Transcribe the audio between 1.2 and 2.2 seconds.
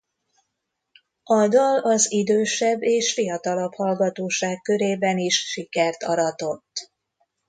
A dal az